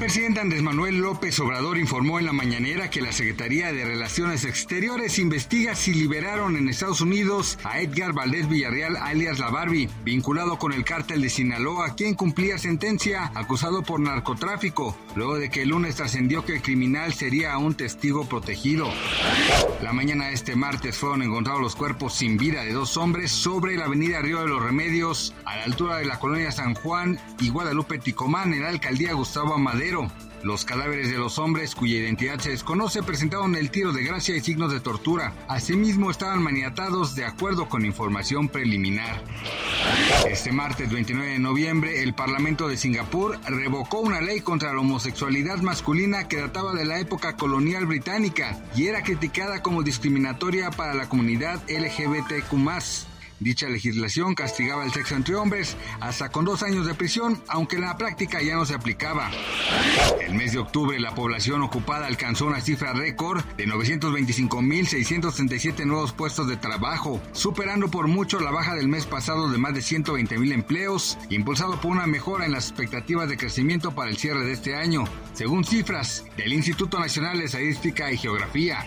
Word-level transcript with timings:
Presidente 0.00 0.40
Andrés 0.40 0.62
Manuel 0.62 0.96
López 0.96 1.38
Obrador 1.40 1.76
informó 1.76 2.18
en 2.18 2.24
la 2.24 2.32
mañanera 2.32 2.88
que 2.88 3.02
la 3.02 3.12
Secretaría 3.12 3.70
de 3.70 3.84
Relaciones 3.84 4.46
Exteriores 4.46 5.18
investiga 5.18 5.74
si 5.74 5.92
liberaron 5.92 6.56
en 6.56 6.70
Estados 6.70 7.02
Unidos 7.02 7.58
a 7.64 7.80
Edgar 7.80 8.14
Valdés 8.14 8.48
Villarreal 8.48 8.96
alias 8.96 9.38
La 9.38 9.50
Barbie, 9.50 9.90
vinculado 10.02 10.58
con 10.58 10.72
el 10.72 10.84
cártel 10.84 11.20
de 11.20 11.28
Sinaloa, 11.28 11.96
quien 11.96 12.14
cumplía 12.14 12.56
sentencia 12.56 13.30
acusado 13.34 13.82
por 13.82 14.00
narcotráfico, 14.00 14.96
luego 15.16 15.36
de 15.36 15.50
que 15.50 15.62
el 15.62 15.68
lunes 15.68 15.96
trascendió 15.96 16.46
que 16.46 16.54
el 16.54 16.62
criminal 16.62 17.12
sería 17.12 17.58
un 17.58 17.74
testigo 17.74 18.26
protegido. 18.26 18.88
La 19.82 19.92
mañana 19.92 20.28
de 20.28 20.32
este 20.32 20.56
martes 20.56 20.96
fueron 20.96 21.22
encontrados 21.22 21.60
los 21.60 21.76
cuerpos 21.76 22.14
sin 22.14 22.38
vida 22.38 22.62
de 22.62 22.72
dos 22.72 22.96
hombres 22.96 23.30
sobre 23.30 23.76
la 23.76 23.84
avenida 23.84 24.22
Río 24.22 24.40
de 24.40 24.48
los 24.48 24.62
Remedios, 24.62 25.34
a 25.44 25.56
la 25.56 25.64
altura 25.64 25.98
de 25.98 26.06
la 26.06 26.18
colonia 26.18 26.50
San 26.52 26.74
Juan 26.74 27.18
y 27.38 27.50
Guadalupe 27.50 27.98
Ticomán, 27.98 28.54
en 28.54 28.62
la 28.62 28.70
alcaldía 28.70 29.12
Gustavo 29.12 29.52
Los 30.42 30.64
cadáveres 30.64 31.10
de 31.10 31.18
los 31.18 31.38
hombres, 31.38 31.74
cuya 31.74 31.96
identidad 31.96 32.38
se 32.38 32.50
desconoce, 32.50 33.02
presentaron 33.02 33.56
el 33.56 33.70
tiro 33.70 33.92
de 33.92 34.04
gracia 34.04 34.36
y 34.36 34.40
signos 34.40 34.72
de 34.72 34.80
tortura. 34.80 35.34
Asimismo, 35.48 36.10
estaban 36.10 36.42
maniatados 36.42 37.14
de 37.14 37.24
acuerdo 37.24 37.68
con 37.68 37.84
información 37.84 38.48
preliminar. 38.48 39.22
Este 40.28 40.52
martes 40.52 40.90
29 40.90 41.32
de 41.32 41.38
noviembre, 41.40 42.02
el 42.02 42.14
Parlamento 42.14 42.68
de 42.68 42.76
Singapur 42.76 43.38
revocó 43.48 44.00
una 44.00 44.20
ley 44.20 44.40
contra 44.40 44.72
la 44.72 44.80
homosexualidad 44.80 45.58
masculina 45.58 46.28
que 46.28 46.40
databa 46.40 46.72
de 46.72 46.84
la 46.84 47.00
época 47.00 47.36
colonial 47.36 47.86
británica 47.86 48.62
y 48.76 48.86
era 48.86 49.02
criticada 49.02 49.62
como 49.62 49.82
discriminatoria 49.82 50.70
para 50.70 50.94
la 50.94 51.08
comunidad 51.08 51.60
LGBTQ. 51.68 53.09
Dicha 53.40 53.68
legislación 53.70 54.34
castigaba 54.34 54.84
el 54.84 54.92
sexo 54.92 55.16
entre 55.16 55.34
hombres 55.34 55.78
hasta 56.00 56.28
con 56.28 56.44
dos 56.44 56.62
años 56.62 56.86
de 56.86 56.94
prisión, 56.94 57.42
aunque 57.48 57.76
en 57.76 57.82
la 57.82 57.96
práctica 57.96 58.42
ya 58.42 58.54
no 58.54 58.66
se 58.66 58.74
aplicaba. 58.74 59.30
El 60.20 60.34
mes 60.34 60.52
de 60.52 60.58
octubre 60.58 61.00
la 61.00 61.14
población 61.14 61.62
ocupada 61.62 62.06
alcanzó 62.06 62.44
una 62.44 62.60
cifra 62.60 62.92
récord 62.92 63.42
de 63.56 63.66
925.637 63.66 65.86
nuevos 65.86 66.12
puestos 66.12 66.48
de 66.48 66.58
trabajo, 66.58 67.18
superando 67.32 67.90
por 67.90 68.08
mucho 68.08 68.40
la 68.40 68.50
baja 68.50 68.74
del 68.74 68.88
mes 68.88 69.06
pasado 69.06 69.50
de 69.50 69.56
más 69.56 69.72
de 69.72 69.80
120.000 69.80 70.52
empleos, 70.52 71.16
impulsado 71.30 71.80
por 71.80 71.92
una 71.92 72.06
mejora 72.06 72.44
en 72.44 72.52
las 72.52 72.68
expectativas 72.68 73.30
de 73.30 73.38
crecimiento 73.38 73.92
para 73.92 74.10
el 74.10 74.18
cierre 74.18 74.44
de 74.44 74.52
este 74.52 74.76
año, 74.76 75.04
según 75.32 75.64
cifras 75.64 76.26
del 76.36 76.52
Instituto 76.52 76.98
Nacional 76.98 77.38
de 77.38 77.46
Estadística 77.46 78.12
y 78.12 78.18
Geografía. 78.18 78.86